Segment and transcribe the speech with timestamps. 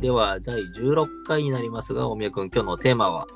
[0.00, 3.26] では、第16回になりますが、大宮くん、今日のテーマは？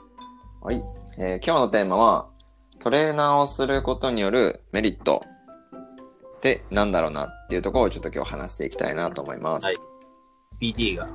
[0.62, 0.82] はい。
[1.18, 2.30] えー今日のテーマは、
[2.78, 5.22] トレーナーをすることによるメリット
[6.36, 9.66] ってなんだろうなっていうところをちょっと今日話していきたいなと思います。
[9.66, 9.76] はい
[10.58, 11.06] PT が。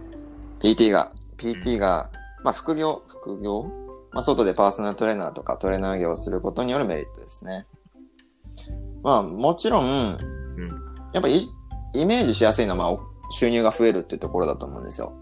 [0.60, 2.12] PT が、PT が、
[2.44, 3.64] まあ副業、副業？
[4.12, 7.66] まあ外でパーソナルトレーナーとかトレーナー業をすることによるメリットですね。
[9.02, 10.18] まあもちろん、うん。
[11.12, 11.42] やっぱり
[11.96, 13.00] イメージしやすいのは、まあお
[13.32, 15.14] 収入が増えるっていうところだと思うんですよ。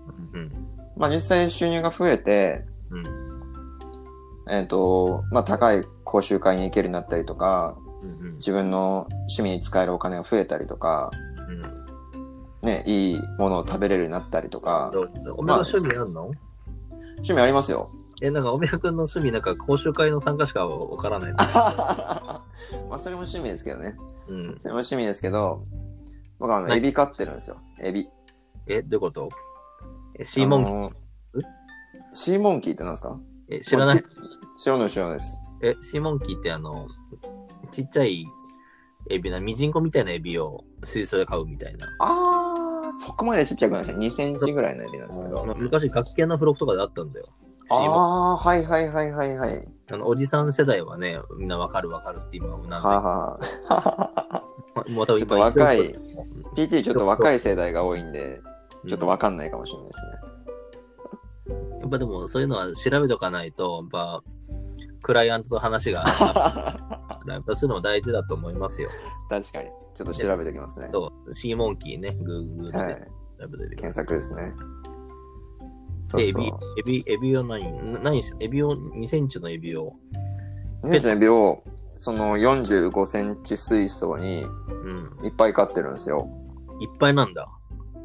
[0.97, 1.01] うん。
[1.01, 4.53] まあ実際収入が増えて、うん。
[4.53, 8.35] えっ、と、まあ高い講習会に行けるようになったりとか、うん。
[8.35, 11.11] 自分の趣味に使えるお金が増えたりとか、
[11.49, 12.67] うん。
[12.67, 14.91] ね、いいものを食べれるようになったりとか、
[15.37, 16.31] おめが趣味あんの、
[17.17, 17.91] 趣味ありますよ。
[18.19, 21.33] え、なんか、おめがくんの趣味、なんか、講習会の参加しかわからない。
[21.37, 22.41] ま
[22.93, 23.95] あ、それも趣味ですけどね。
[24.27, 24.57] うん。
[24.59, 25.63] それも趣味ですけど、
[26.39, 27.57] 僕はあの、はいエビ飼ってるんですよ。
[27.79, 28.09] エビ。
[28.65, 29.29] え、どういうこと？
[30.19, 31.43] え、シーモンキー、
[32.13, 33.19] シーモンキーってなんですか？
[33.49, 34.03] え、知らないち
[34.59, 35.39] 知らない知らないです。
[35.63, 36.87] え、シーモンキーってあの、
[37.71, 38.25] ちっちゃい
[39.09, 41.87] エビな、ミジンコみたいなエビを水槽で飼うみたいな。
[41.99, 44.05] あー、そこまでちっちゃくないですね。
[44.07, 45.45] 2センチぐらいのエビなんですけど。
[45.57, 47.27] 昔、楽器系の付録とかであったんだよ。
[47.69, 49.67] あー、はいはいはいはいはい。
[49.91, 54.43] あの、おじさん世代はね、みんなわかるわかるって今、なんははは。
[54.85, 56.07] で、もう多分ちょっと若いうん
[56.55, 58.41] PT ちょっと若い世代が多いんで、
[58.87, 60.11] ちょっとわかんないかもしれないですね。
[61.81, 64.23] やっぱでも、そういうのは調べとかないと、やっぱ、
[65.01, 66.03] クライアントと話が、
[67.27, 68.89] やっぱそういうのも大事だと思いますよ。
[69.29, 69.69] 確かに。
[69.95, 70.89] ちょっと調べておきますね。
[70.91, 73.07] そう、シーモンキーね、グーグルはいで。
[73.39, 74.53] 調べてみて検索ですね。
[76.05, 79.93] そうで、エそうビ。、エビ、エビを何、な何し、エビを、2センチのエビを、
[80.83, 81.63] 2センチのエビを、
[81.95, 84.45] その45センチ水槽に
[84.87, 86.29] うん、いっぱい飼ってるんですよ。
[86.79, 87.49] いっぱいなんだ。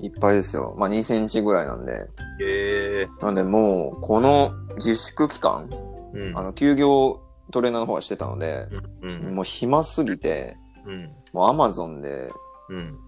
[0.03, 0.75] いっぱいですよ。
[0.77, 2.08] まあ2センチぐらいなんで。
[2.41, 5.70] へえなんでもう、この自粛期間、
[6.13, 6.39] うん。
[6.39, 7.20] あの、休業
[7.52, 8.67] トレーナーの方はしてたので、
[9.02, 12.30] うん、もう暇すぎて、うん、もうアマゾンで、
[12.68, 12.98] うん。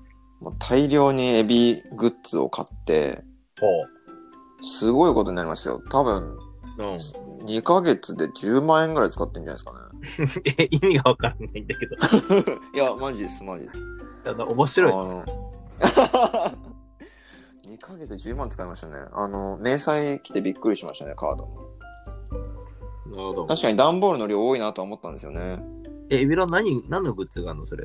[0.40, 3.22] もう大量にエビグッズを買って、
[3.58, 3.66] ほ
[4.62, 5.82] すごいことになりましたよ。
[5.90, 6.38] 多分、う。
[6.78, 6.88] うん。
[7.46, 10.54] 2ヶ月で10万円ぐらい使ってんじゃないですかね。
[10.58, 11.96] え、意味がわからないんだけど。
[12.74, 13.76] いや、マジです、マジです。
[14.26, 14.92] あの、面白い。
[14.92, 15.24] あの、
[15.80, 16.33] 2ヶ
[18.06, 18.96] 月で10万使いましたね。
[19.12, 23.16] あの、明細来てびっくりしましたね、カードの。
[23.16, 23.46] なるほど。
[23.46, 25.58] 確かに段ボールの量多いなとは思ったんですよね。
[26.10, 27.84] え、エビロ何、何のグッズがあるのそれ？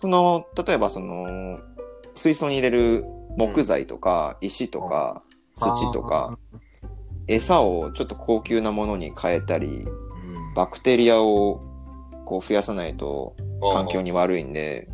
[0.00, 1.60] その、例えばその、
[2.14, 3.04] 水槽に入れる
[3.36, 5.22] 木材とか、石とか、
[5.56, 6.38] 土とか、
[7.26, 10.54] 餌をちょっと高級なものに変えたり、うん。
[10.54, 11.60] バクテリアを
[12.24, 13.34] こう増やさないと
[13.72, 14.10] 環境に。
[14.10, 14.88] に悪いんで、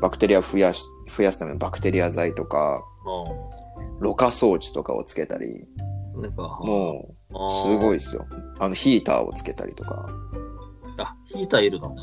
[0.00, 0.84] バクテリアを増やし、
[1.14, 2.84] 増やすためのバクテリア剤とか、
[4.00, 5.46] ろ過装置とかをつけたり、
[6.14, 6.22] うん。
[6.22, 7.98] なんか、もう、うすごいい。
[7.98, 8.26] ですよ。
[8.58, 10.08] あの、ヒーターをつけたりとか。
[10.98, 11.94] あ、ヒーターいるの？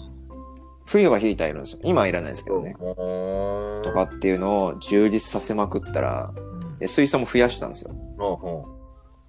[0.86, 1.80] 冬はヒーターいるんですよ。
[1.84, 2.76] 今はいらないですけどね。
[2.78, 6.78] ほとかっていうのを充実させまくったら、うん。
[6.78, 7.92] で水槽も増やしたんですよ。
[8.18, 8.78] こ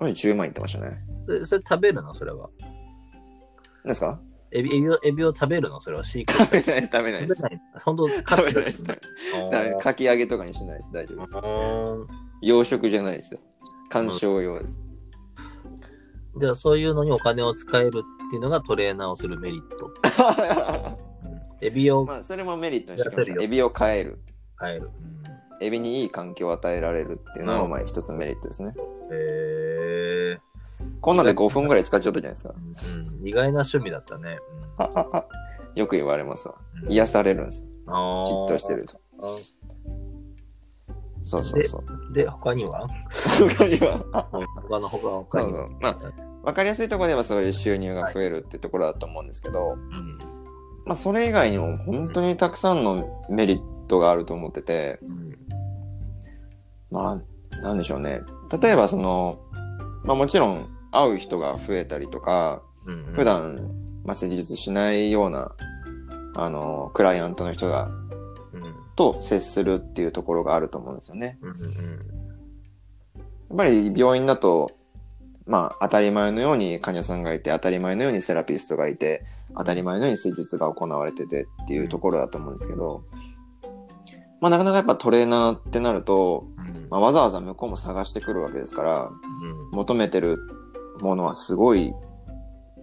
[0.02, 1.02] れ10万いってましたね。
[1.44, 2.12] それ食べるの？
[2.12, 2.50] それは。
[3.84, 4.20] 何ですか？
[4.52, 5.80] エビ、エビを、エビを食べるの？
[5.80, 6.32] それは飼育。
[6.32, 7.42] 食べない食べないです。
[7.84, 8.82] 本当食べないです。
[9.80, 10.92] かき揚げとかにしないです。
[10.92, 11.32] 大丈夫です。
[12.42, 13.40] ー養殖じゃないですよ。
[13.88, 14.80] 観賞用です。
[16.38, 19.86] じゃあ、そういうのにお金を使えるっていうのがトレーナーをするメリット。
[21.24, 23.42] うん、エビをまあ、それもメリットにしてした。
[23.42, 24.18] エビを飼える。
[24.60, 24.90] 変える。
[25.60, 28.74] エビにいい環境を与えられるっていうのも、うんまあ、一つのメリットですね。
[29.10, 30.38] へえ
[31.00, 32.54] こんなんで5分ぐらい使っちゃったじゃないですか。
[32.54, 33.26] ーうん。
[33.26, 34.38] 意外な趣味だったね。
[35.74, 36.56] よく言われますわ。
[36.84, 37.68] うん、癒されるんですよ。
[38.26, 39.00] じっとしてると。
[41.26, 42.12] そうそうそう。
[42.14, 42.88] で、他には？
[43.10, 44.04] 他には？
[44.68, 45.52] 他の他他に。
[45.80, 45.96] まあ、
[46.44, 50.16] わかりやすいところではそういう収入が増えるってところだと思うんですけど、うん。
[50.86, 55.36] まあ、それ以外にも本当にたくさんのメリットがあると思ってて、うん。
[56.92, 58.20] まあ、なんでしょうね。
[58.62, 59.40] 例えばその、
[60.04, 63.02] まあもちろん会う人が増えたりとか、うん。
[63.16, 63.68] 普段、
[64.04, 65.50] まあ施術しないような、
[66.36, 68.05] あの、クライアントの人が、うん。
[68.96, 71.38] と接するっていうところがあると思うんですよね。
[71.42, 71.50] うん。
[71.50, 71.56] うん。
[71.56, 74.72] やっぱり病院だと、
[75.46, 79.24] まあ当たり前のように患者さんがいて、当たり前のようにセラピストがいて、
[79.56, 83.04] 当たり前のように施術が行われててっていうところだと思うんですけど、
[84.40, 86.88] まあなかなかやっぱトレーナーってなると、うん。
[86.90, 89.70] まあ、わざわざ向こうも探してくるわけですから、うん。
[89.72, 90.38] 求めてる
[91.00, 91.94] ものはすごい、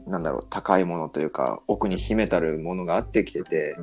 [0.07, 3.75] なんだろう、高いものというか、奥に秘めたるものがあってきてて、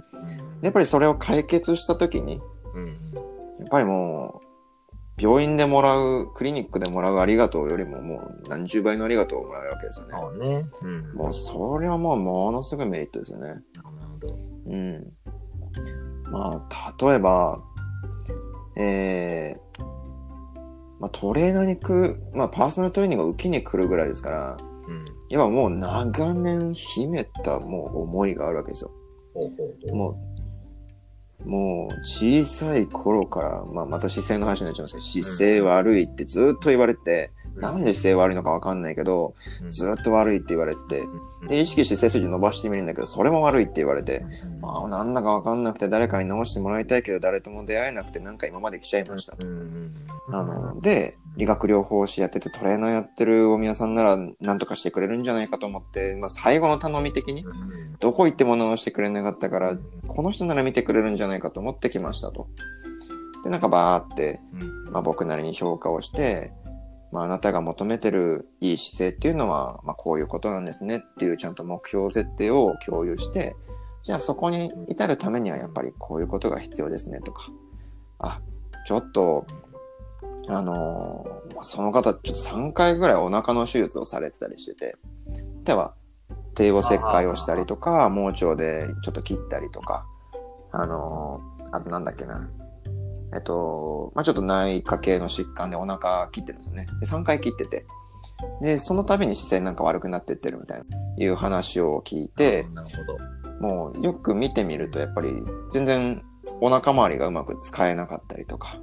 [0.62, 2.40] やっぱりそれを解決したときに、
[2.74, 2.86] うん。
[3.60, 4.50] やっぱりもう、
[5.22, 10.12] 病院でもらう、クリニックでもらうありがとうよりももう何十倍のありがとうをもらえるわけですよね。
[10.18, 10.66] そうね。
[10.82, 11.12] うん。
[11.14, 13.48] もうそれはもうものすごいメリットですよね。
[13.48, 13.62] なる
[14.20, 14.38] ほど。
[14.66, 15.12] うん。
[16.30, 17.62] まあ、例えば、
[18.76, 19.82] えー、
[21.00, 24.56] まあトレーナーに来る、まあパーソナルトレーニングを受けに来るぐらいですから、
[24.88, 25.04] うん。
[25.30, 28.90] 要はもう長年秘めたもう思いがあるわけですよ。
[29.94, 30.18] も
[31.46, 39.70] う、もう小さい頃から、まあまた姿勢の話になっちゃいますけど、姿勢悪いってずっと言われて、なんで姿勢悪いのかわかんないけど、うん。
[39.70, 41.00] ずっと悪いって言われてて、
[41.42, 41.48] うん。
[41.48, 44.60] で、意識して背筋伸ばしてみるんだけど、それも悪いって言われて、うん。
[44.60, 49.46] まあ、なんだかわかんなくて誰かに直してもらいたいけど、誰とも出会えなくて、なんか今まで来ちゃいましたと。
[50.32, 57.96] あの、で、理学療法士やっててトレーナーやってる大宮さんなら何とかしてくれるんじゃないかと思って、まあ最後の頼み的に、うん。
[58.00, 59.82] どこ行っても直してくれなかったから、うん。
[60.06, 62.48] この人なら見てくれるんじゃないかと思ってきましたと。
[63.44, 64.92] で、なんかバーって、うん。
[64.92, 66.52] まあ僕なりに評価をして、
[67.12, 73.56] まああなたが求めてるいい姿勢っていうのは、まあこういうことなんですねっていうちゃんと目標設定を共有して、
[74.02, 77.50] じゃあそこに至るためにはやっぱりこういうことが必要ですねとか、
[78.18, 78.40] あ、
[78.86, 79.46] ちょっと、
[80.48, 84.96] あのーその方ちょっと3回ぐらいお腹の手術をされてたりしてて、
[85.64, 85.94] では、
[86.54, 90.06] 帝王切開をしたりとか、盲腸でちょっと切ったりとか、
[90.72, 92.48] あのーあとなんだっけな、
[93.34, 96.86] えっと、まあ、ちょっと内科系の疾患でお腹切ってるんですよね。
[97.00, 97.86] で、3回切ってて。
[98.60, 100.84] で、その度に姿勢なんか悪くなってってるみたいな、
[101.16, 103.18] いう話を聞いて、なるほど。
[103.60, 105.28] もうよく見てみるとやっぱり
[105.70, 106.22] 全然
[106.62, 108.78] お腹周りがうまく使えなかったりとか、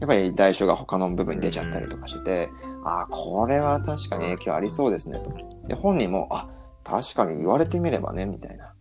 [0.00, 2.50] やっぱり代償が他の部分に出ちゃったりとかしてて、
[2.84, 5.32] ああ、これは確かに影響ありそうですねと。
[5.68, 6.48] で、本人も、あ、
[6.84, 8.74] 確かに言われてみればね、みたいな。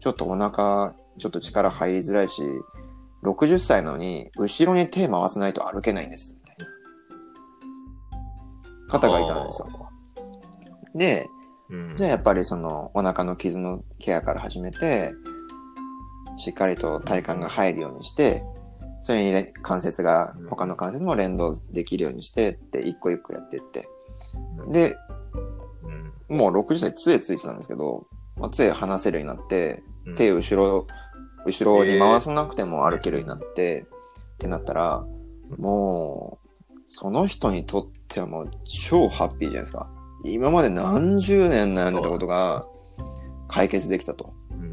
[0.00, 2.42] ちょっとお腹、ちょっと力入りづらいし、
[3.22, 6.56] 60歳なのに、後ろに手回さないと歩けないんです、みたい
[8.88, 9.68] な方がいたんですよ。
[10.94, 11.26] で、
[11.70, 11.96] うん。
[11.96, 15.12] じゃあやっぱりそのお腹の傷のケアから始めて、
[16.36, 18.42] しっかりと体幹が入るようにして、
[19.02, 23.88] それにね関節が、他の関節も連動できるようにしてって、一個一個やってって。
[24.70, 24.96] で、
[26.28, 30.86] うん、もう60歳杖ついてたんですけど、まあ、杖離せるようになって、うん手を後ろ、
[31.46, 33.86] 後ろに回さなくても歩けるようになって、
[34.34, 35.04] ってなったら、
[35.58, 36.48] もう、
[36.88, 39.88] その人にとってはもう超ハッピーじゃないですか。
[40.24, 42.66] 今まで何十年悩んでたことが
[43.48, 44.34] 解決できたと。
[44.50, 44.72] うん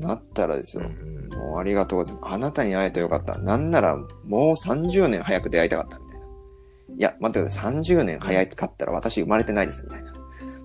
[0.00, 0.84] なったらですよ。
[0.84, 2.34] うんもうありがとうございます。
[2.34, 3.38] あなたに会えてよかった。
[3.38, 6.24] なんならもう30年早く出会いたかったみたいな。
[6.24, 7.74] いや、待ってください。
[7.74, 10.12] 30年早かったら私生まれてないですみたいな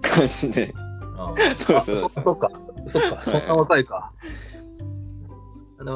[0.01, 0.73] 感じで。
[1.17, 2.51] あ そうそうそうあそっか。
[2.85, 3.21] そっか。
[3.23, 4.11] そんな若いか。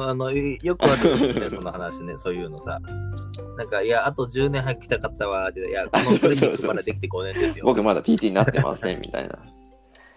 [0.00, 2.78] あの、よくあるよね、その話ね、 そういうのさ。
[3.56, 5.50] なんか、いや、あと10年早く来たかったわ。
[5.50, 7.64] いや、 このまだできて5年ですよ。
[7.66, 9.38] 僕まだ PT になってませんみたいな。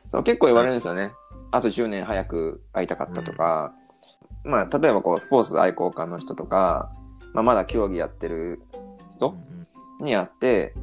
[0.07, 1.13] そう、結構言われるんですよね。
[1.51, 3.73] あと10年早く会いたかったとか、
[4.43, 6.91] まあ、例えばこう、スポーツ愛好家の人とか、
[7.33, 8.61] まあ、まだ競技やってる
[9.15, 9.35] 人
[10.01, 10.73] に会って、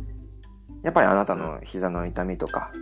[0.82, 2.72] やっぱりあなたの膝の痛みとか、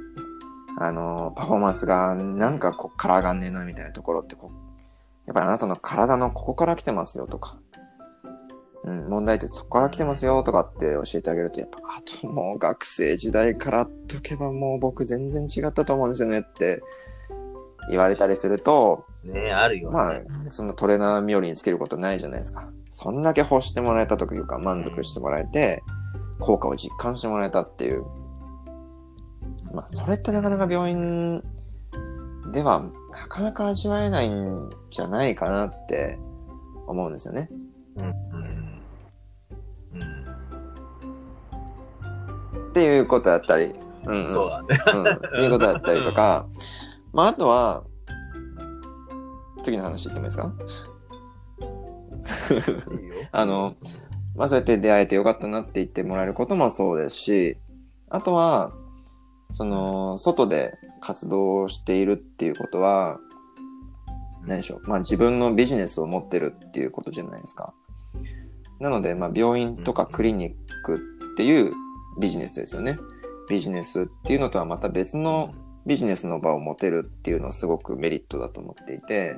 [0.78, 4.69] あの、パフォーマンスがなんかこっから上がんねえなみたいなところってこう、
[5.30, 7.56] やっぱりあなたの体のここから来てますよとか、
[8.82, 16.82] うん、問題ってそこから来てますよとかって教えてあげると、やっぱ、あともう学生時代からっとけばもう僕全然違ったと思うんですよねって
[17.90, 19.94] 言われたりすると、ねあるよ、ね。
[19.94, 22.68] まあ、そんなトレーナー冥利につけることないじゃないですか。
[22.90, 25.84] そんだけ欲してもらえたというか、満足してもらえて、
[26.40, 28.02] 効果を実感してもらえたっていう。
[29.72, 31.44] まあ、それってなかなか病院
[32.52, 36.18] では、なかなか味わえないんじゃないかなって
[36.86, 37.48] 思うんですよね。
[37.96, 38.04] うん。
[38.06, 38.12] うん。
[42.56, 42.68] うん。
[42.70, 43.74] っていうことだったり、
[44.06, 44.32] うん、うん。
[44.32, 44.78] そうだね。
[44.94, 45.12] うん。
[45.12, 46.46] っていうことだったりとか、
[47.12, 47.84] まあ、あとは、
[49.62, 50.52] 次の話言ってもいいですか？
[52.54, 53.74] いいよ あの、
[54.36, 57.58] まあそうやって出会えてよかったなって言ってもらえることもそうですし、
[58.08, 58.72] あとは、
[59.52, 63.18] その、外で活動しているっていうことは、
[64.46, 64.88] 何でしょう。
[64.88, 67.74] まあ自分のビジネスを持ってるっていうことじゃないですか。
[68.78, 70.54] なので、まあ病院とかクリニッ
[70.84, 70.98] クっ
[71.36, 71.72] ていう
[72.20, 72.98] ビジネスですよね。
[73.48, 75.52] ビジネスっていうのとはまた別の
[75.86, 79.36] ビジネスの場を持てるっていうのはすごくメリットだと思っていて、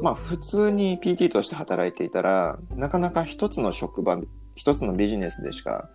[0.00, 4.20] まあ普通に PT として働いていたら、なかなか一つの職場、
[4.54, 5.88] 一つのビジネスでしか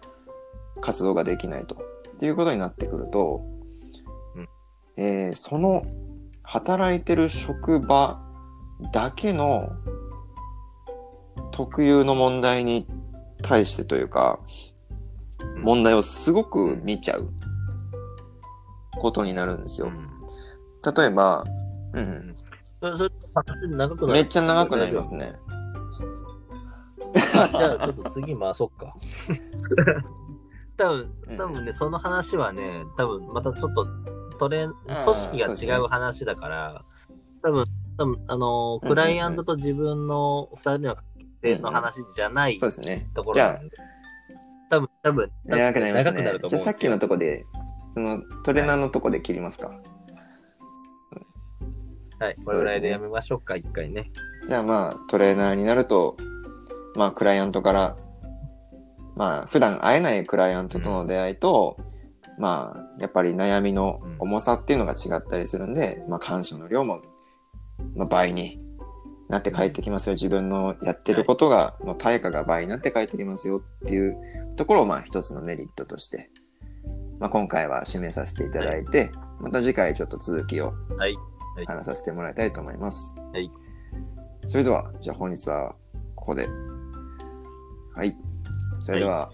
[0.82, 1.78] 活動ができないと。
[2.24, 3.42] っていうことになってくると、
[4.38, 4.50] うん
[4.96, 5.86] えーその
[6.42, 8.22] 働いてる職場
[8.94, 9.70] だけの
[11.52, 12.88] 特有の問題に
[13.42, 14.40] 対してというか、
[15.64, 17.30] 問題をすごく見ちゃう
[19.00, 19.88] ことになるんですよ。
[19.88, 20.10] うん
[20.96, 21.44] 例えば、
[21.94, 22.36] う、うん
[24.08, 25.34] めっちゃ長くなりますね。
[27.36, 28.94] あじゃあちょっと次回そっか。
[30.78, 33.88] 多分うん多分ね、その話はね、多分またちょっと
[34.40, 36.84] トレ組織が違う話だから、
[37.42, 37.66] 多分、
[37.98, 41.04] 多分あのー、うんクライアントと自分の二人の関
[41.42, 43.08] 係の話じゃないそうですね。
[43.14, 43.78] ところなんで。
[44.70, 46.50] 多分、多分、あ、長くなります長くなねると。
[46.50, 47.46] じゃあさっきのとこで、
[47.94, 49.72] そのトレーナーのとこで切りますか。
[52.20, 54.12] はい、これぐらいでやめましょうか、一回ね。
[54.48, 56.18] じゃあまあ、トレーナーになると、
[56.96, 57.98] まあ、クライアントから、
[59.16, 61.78] まあ、普段会えないクライアントとの出会いと、
[62.40, 67.02] まあ、やっぱり悩みの重さっていうのが違ったりするんで、まあ、感謝の量も、
[67.96, 68.60] まあ、倍に
[69.30, 70.14] なって帰ってきますよ。
[70.14, 74.18] 自分のやってることが、の対価が倍になって帰ってきますよっていう
[74.56, 76.32] ところを、まあ、一つのメリットとして、
[77.20, 81.14] まあ、今回は締めさせていただいて、また次回ちょっと続きをはい。
[81.56, 83.14] はい話させてもらいたいと思います。
[83.32, 83.50] はい。
[84.48, 85.76] それでは、じゃあ本日は
[86.16, 86.48] ここで。
[87.96, 88.18] はい。
[88.84, 89.32] それでは、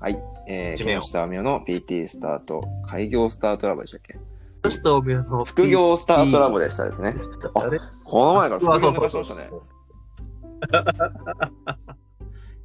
[0.00, 0.18] はい。
[0.48, 1.02] えー、締めよう。
[1.02, 4.18] 木下亜美の PT スタート、開業スタートラボでしたっけ？
[4.64, 7.14] そして、おみの副業スタートラボでしたですね。
[7.54, 8.92] ああれこの前から副業うわそう。
[8.92, 9.86] 抜かしましたそうそうね。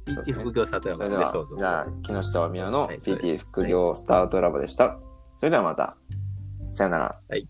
[0.24, 4.98] PT 副業されたよそれではそうそう、じゃあ、木下亜美の PT 副業スタートラボでした。
[5.38, 5.96] それではまた、
[6.72, 7.20] さよなら。
[7.28, 7.48] はい